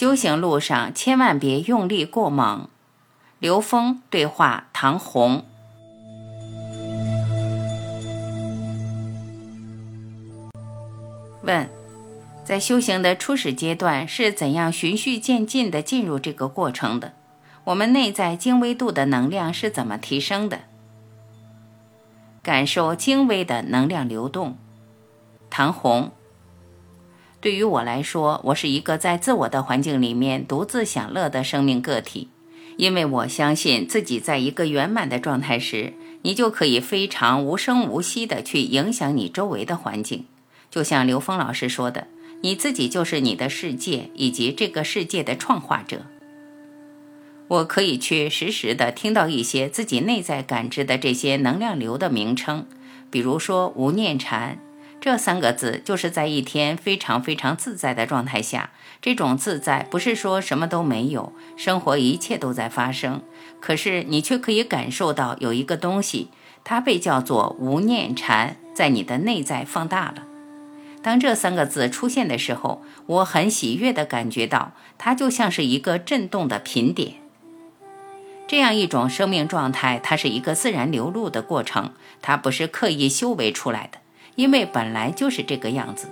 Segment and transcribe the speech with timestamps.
[0.00, 2.70] 修行路上千万别用力过猛。
[3.38, 5.44] 刘峰对话唐红。
[11.42, 11.68] 问：
[12.42, 17.12] 在修行的初始阶段是怎样循序渐进地进入这个过程的？
[17.64, 20.60] 我们内在精微度的能量是怎么提升的？
[22.42, 24.56] 感受精微的能量流动。
[25.50, 26.10] 唐红。
[27.40, 32.28] 对于我来说，我是一个在自我的环境里面独自享乐的生命个体，
[32.76, 40.26] 因为我相信自己在一个圆满的状态时，你就可以非常无声无息地去影响你周围的环境。
[40.70, 42.08] 就像刘峰老师说的，
[42.42, 46.02] 你自己就是你的世界以及这个世界的创化者。
[47.48, 52.66] 我可以去实时地听到一些自己内在感知的这些能量流的名称，
[53.10, 54.58] 比如说无念禅。
[55.00, 58.70] 这三个字就是在一天非常非常自在的状态下，
[59.00, 63.22] 这种自在不是说什么都没有，生活一切都在发生，
[63.60, 66.28] 可是你却可以感受到有一个东西，
[66.64, 70.24] 它被叫做无念禅，在你的内在放大了。
[71.02, 77.14] 当这三个字出现的时候，我很喜悦地感觉到，它就像是一个震动的频点。
[78.46, 83.99] 这样一种生命状态，它是一个自然流露的过程，它不是刻意修为出来的。
[84.40, 86.08] 因为本来就是这个样子。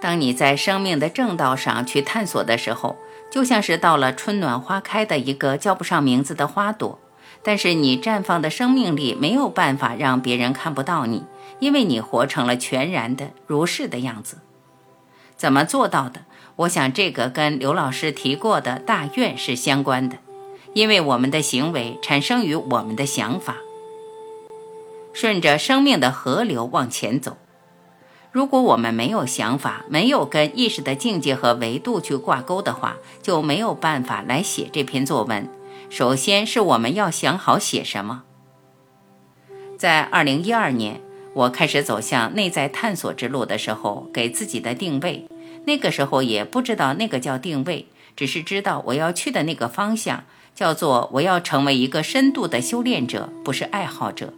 [0.00, 2.96] 当你在生命的正道上去探索的时候，
[3.30, 6.98] 就像是到了春暖花开的一个叫不上名字的花朵，
[7.44, 11.22] 但是你绽放的生命力没有办法让别人看不到你，
[11.60, 14.38] 因为你活成了全然的如是的样子。
[15.36, 16.22] 怎么做到的？
[16.56, 20.16] 我想这个跟刘老师提过的大愿是相关的，
[20.74, 23.54] 因为我们的行为产生于我们的想法。
[25.12, 27.36] 顺着生命的河流往前走。
[28.32, 35.48] 如果我们没有想法，没有跟意识的境界和维度去挂钩的话，就没有办法来写这篇作文。
[35.88, 38.22] 首先是我们要想好写什么。
[39.76, 41.00] 在二零一二年，
[41.34, 45.26] 我开始走向内在探索之路的时候，给自己的定位，
[45.64, 50.22] 那个时候也不知道那个叫定位，只是知道我要去的那个方向
[50.54, 54.32] 叫做我要成为一个深度的修炼者，不是爱好者。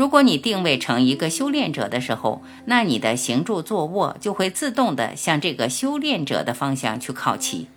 [0.00, 7.68] 如果你定位成一个修炼者的时候，那你的行住坐卧就会自动的向这个修炼者的方向去靠齐。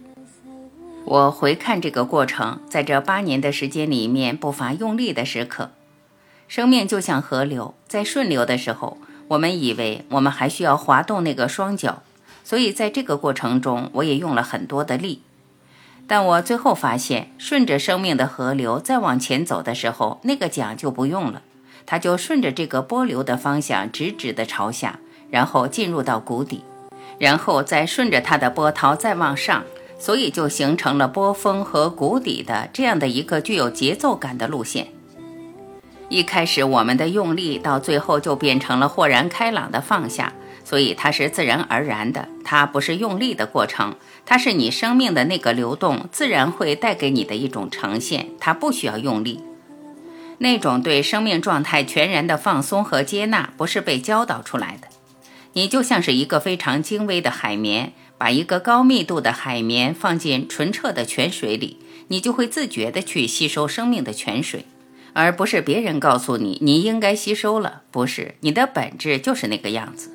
[1.04, 5.72] 我回看这个过程，在这八年的时间里面，不乏用力的时刻。
[6.48, 8.98] 生命就像河流，在顺流的时候，
[9.28, 12.04] 我们以为我们还需要滑动那个双脚，
[12.46, 15.24] 所以在这个过程中，我也用了很多的力。
[16.08, 21.42] 但我最后发现，顺着生命的河流再往前走的时候，那个桨就不用了。
[21.86, 25.00] 它就顺着这个波流的方向直直的朝下，
[25.30, 26.64] 然后进入到谷底，
[27.18, 29.64] 然后再顺着它的波涛再往上，
[29.98, 34.88] 所以就形成了波峰和谷底的这样的一个具有节奏感的路线。
[36.10, 40.34] 一开始我们的用力，到最后就变成了豁然开朗的放下，
[40.64, 43.96] 所以它是自然而然的，它不是用力的过程，
[44.26, 49.42] 它是你生命的那个流动自然会带给你的一种呈现，它不需要用力。
[50.44, 54.90] 那种对生命状态全然的放松和接纳，不是被教导出来的。
[55.54, 61.78] 你就像是一个非常精微的海绵，把一个高密度的海绵放进纯澈的泉水里，
[62.10, 64.66] 你就会自觉地去吸收生命的泉水，
[65.14, 67.84] 而不是别人告诉你你应该吸收了。
[67.90, 70.12] 不是，你的本质就是那个样子。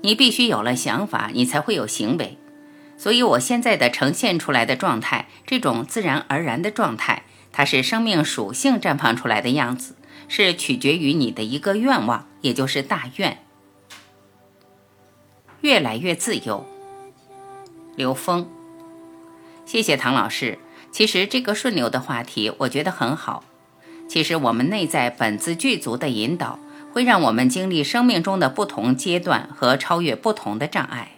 [0.00, 2.38] 你必须有了想法，你才会有行为。
[2.96, 7.24] 所以，我现在的呈现出来的状态，这种自然而然的状态。
[7.52, 9.94] 它是生命属性绽放出来的样子，
[10.26, 13.38] 是取决于你的一个愿望，也就是大愿。
[15.60, 16.66] 越来越自由。
[17.94, 18.48] 刘峰，
[19.66, 20.58] 谢谢唐老师。
[20.90, 23.44] 其实这个顺流的话题，我觉得很好。
[24.08, 26.58] 其实我们内在本自具足的引导，
[26.92, 31.12] 会让我们经历生命中的不同阶段和超越不同的障碍。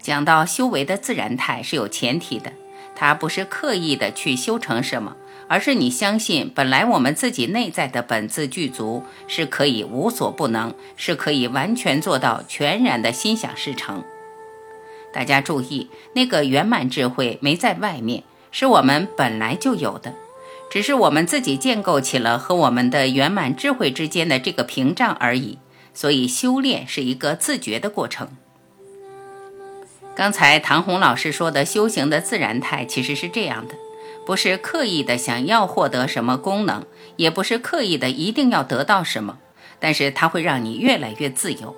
[0.00, 2.52] 讲到修为的自然态是有前提的。
[2.96, 5.14] 它不是刻意的去修成什么，
[5.46, 14.02] 而是你相信本来我们自己内在的本自具足，是可以无所不能，是可以完全做到全然的心想事成。
[15.12, 20.14] 大家注意，那个圆满智慧没在外面，是我们本来就有的，
[20.70, 25.58] 只是我们自己建构起了和我们的圆满智慧之间的这个屏障而已。
[25.94, 28.28] 所以，修炼是一个自觉的过程。
[30.16, 33.74] 刚才唐红老师说的修行的自然态，其实是这样的，
[34.24, 36.86] 不是刻意的想要获得什么功能，
[37.16, 39.36] 也不是刻意的一定要得到什么，
[39.78, 41.76] 但是它会让你越来越自由。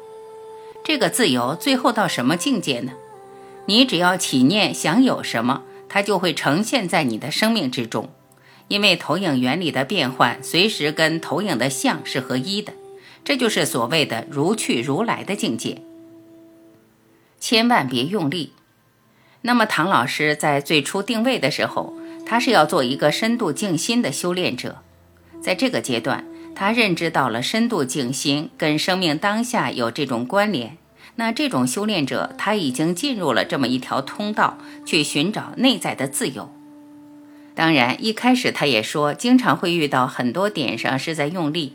[0.85, 2.93] 这个自由最后到什么境界呢？
[3.67, 8.09] 你只要起念想有什么，它就会呈现在你的生命之中，
[8.69, 12.73] 因为投影原理的变换随时跟投影的像是合一的。
[13.25, 15.83] 这就是所谓的如去如来的境界，
[17.41, 18.53] 千万别用力。
[19.43, 21.95] 那么，唐老师在最初定位的时候，
[22.27, 24.83] 他是要做一个深度静心的修炼者。
[25.41, 26.25] 在这个阶段，
[26.55, 30.77] 他认知到了深度静心跟生命当下有这种关联。
[31.15, 36.53] 那这种修炼者，他已经进入了这么一条通道，去寻找内在的自由。
[37.55, 41.75] 当然，一开始他也说，经常会遇到很多点上是在用力。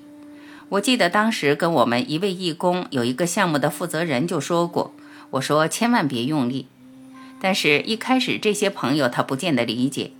[0.69, 4.93] 我记得当时跟我们一位义工有一个项目的负责人就说过，
[5.33, 6.67] 我说千万别用力。
[7.39, 10.11] 但是，一开始这些朋友他不见得理解。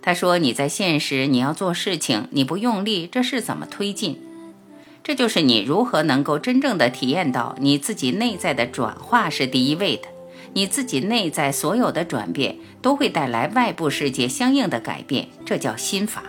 [0.00, 4.18] 他说你在现实你要做事情，你不用力，这是怎么推进？
[5.04, 10.08] 这就是你如何能够真正的体验到你自己内在的转化是第一位的。
[10.54, 16.24] 你自己内在所有的转变都会带来外部世界相应的改变，这叫心法。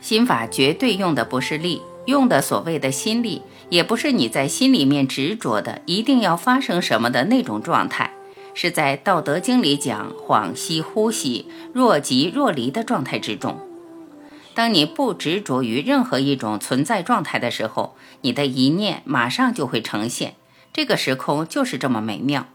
[0.00, 1.80] 心法绝对用的不是力。
[2.06, 8.12] 用的所谓的心力，也不是你在心里面执着的一定要发生什么的那种状态，
[8.54, 13.60] 是在《道德经》里讲恍兮惚兮，若即若离的状态之中。
[14.54, 20.34] 当你不执着于任何一种存在状态的时候，你的一念马上就会呈现。
[20.72, 22.48] 这个时空就是这么美妙。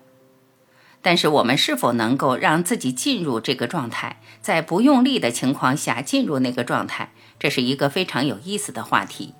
[1.01, 7.11] 但是我们是否能够让自己进入这个状态，在不用力的情况下进入那个状态？
[7.39, 9.33] 这是一个非常有意思的话题。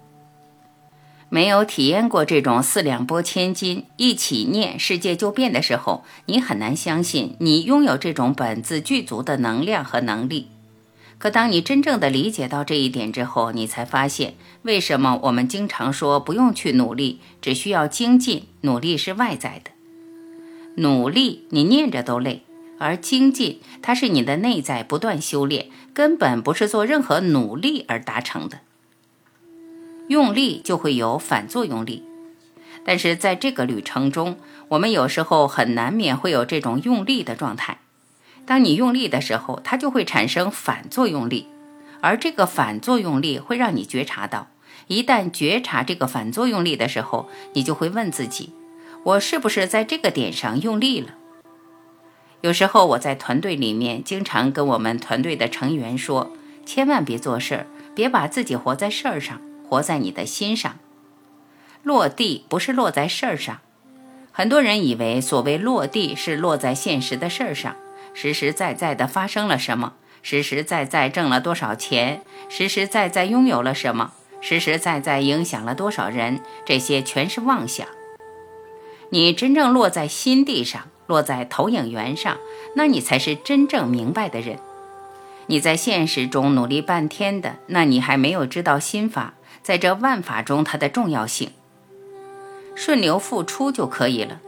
[1.30, 10.48] 没有体验过这种四两拨千斤、一起念世界就变的时候，你很难相信你拥有这种本自具足的能量和能力。
[11.18, 18.44] 可当你真正的理解到这一点之后，你才发现为什么我们经常说不用去努力，只需要精进。
[18.62, 19.72] 努力是外在的，
[20.76, 22.44] 努力你念着都累，
[22.78, 25.68] 而精进它是你的内在不断修炼。
[25.94, 28.60] 根本不是做任何努力而达成的，
[30.08, 32.04] 用力就会有反作用力。
[32.84, 34.38] 但是在这个旅程中，
[34.70, 37.80] 我们有时候很难免会有这种用力的状态。
[38.46, 41.48] 当你用力的时候，它就会产生反作用力，
[42.00, 44.48] 而这个反作用力会让你觉察到。
[44.88, 48.54] 一旦觉察这个反作用力的时候，你就会问自己：
[49.04, 51.16] 我是不是在这个点上用力了？
[52.40, 56.32] 有时候我在团队里面，经常跟我们团队的成员说：
[56.66, 60.78] 千万别做事儿，别把自己活在事儿上，活在你的心上。
[61.84, 63.60] 落地不是落在事儿上，
[64.32, 67.76] 很多人以为所谓落地是落在现实的事儿上，
[68.14, 77.88] 实实在在的发生了什么，实实在在挣了多少钱，实实在在拥有了什么，实实在在影响了多少人，这些全是妄想。
[79.10, 80.88] 你真正落在心地上。
[81.08, 82.38] 落在投影源上，
[82.76, 84.60] 那你才是真正明白的人。
[85.46, 91.52] 你在现实中努力半天的，那你还没有知道心法在这万法中它的重要性。
[92.76, 94.40] 顺流付出就可以了。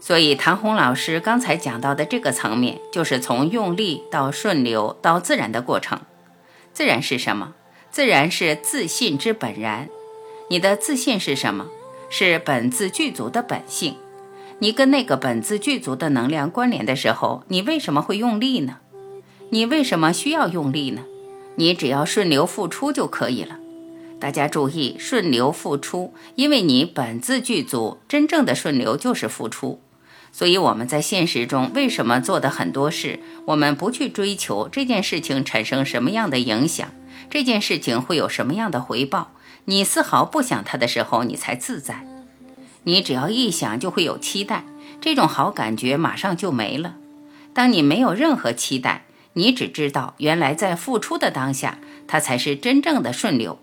[0.00, 6.00] 所以唐红老师刚才讲到的这个层面，就是从用力到顺流到自然的过程。
[6.72, 7.54] 自然是什么？
[7.90, 9.88] 自然是自信之本然。
[10.48, 11.66] 你的自信是什么？
[12.08, 13.94] 是本自具足的本性。
[14.58, 18.78] 你跟那个本自具足的能量关联的时候，你为什么会用力呢？
[19.50, 21.04] 你为什么需要用力呢？
[21.54, 23.59] 你只要顺流付出就可以了。
[24.20, 29.80] 大家注意，顺流付出，因为你本自具足，真正的顺流就是付出。
[30.30, 36.90] 所以我们在现实中为什么做的很多事，我们不去追求这件事情产生什么样的影响，
[37.28, 39.32] 这件事情会有什么样的回报，
[39.64, 42.06] 你丝毫不想它的时候，你才自在。
[42.84, 44.64] 你只要一想，就会有期待，
[45.00, 46.96] 这种好感觉马上就没了。
[47.52, 53.58] 当你没有任何期待，你只知道原来在付出的当下，它才是真正的顺流。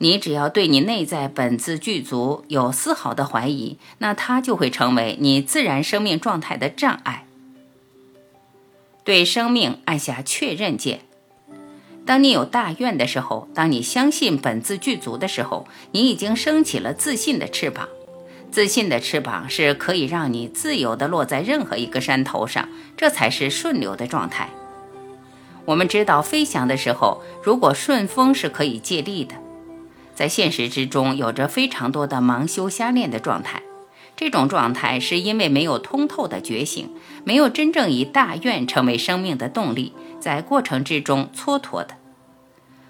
[0.00, 7.26] 你只要对你内在本自具足有丝毫的怀疑，那它就会成为你自然生命状态的障碍。
[9.02, 11.00] 对生命按下确认键。
[12.06, 17.88] 当你有大愿的时候，当你相信本自具足的时候，你已经升起了自信的翅膀。
[18.50, 24.48] 自信的翅膀是可以让你自由地落在任何一个山头上，这才是顺流的状态。
[25.64, 29.34] 我们知道，飞翔的时候，如果顺风是可以借力的。
[30.18, 33.62] 在现实之中，有着非常多的盲修瞎练的状态。
[34.16, 36.90] 这种状态是因为没有通透的觉醒，
[37.22, 41.98] 没有真正以大愿成为生命的动力，在过程之中蹉跎的。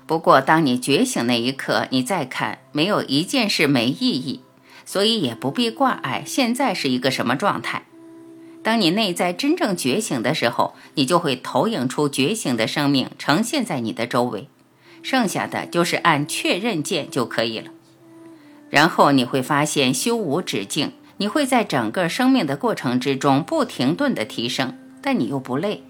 [0.06, 4.40] 不过，当你觉醒那一刻，你再看，没有一件事没意义，
[4.86, 7.82] 所以也不必挂碍现在是一个什么状态。
[8.62, 14.48] 当你内在真正觉醒的时候，你就会投影出觉醒的生命呈现在你的周围，
[15.10, 17.70] 剩下的就是按确认键就可以了。
[18.68, 20.92] 然后你会发现修无止境。
[21.16, 25.82] 你会在整个生命的过程之中不停顿的提升，但你又不累。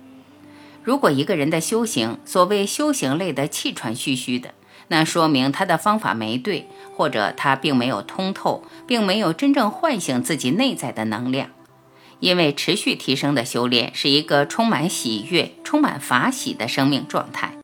[0.84, 4.54] 如果一个人的修行，所谓修行累得气喘吁吁的，
[4.86, 11.50] 那说明他的方法没对，或者他并没有通透，并没有真正唤醒自己内在的能量。
[12.20, 17.57] 因为持续提升的修炼是一个充满喜悦、充满法喜的生命状态。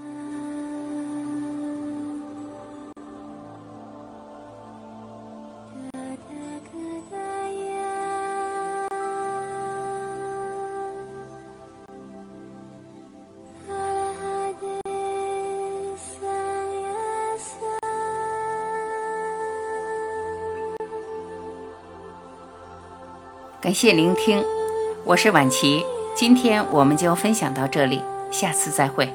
[23.64, 24.44] 感谢聆听，
[25.04, 25.82] 我是婉琪，
[26.14, 27.98] 今天我们就分享到这里，
[28.30, 29.10] 下次再会。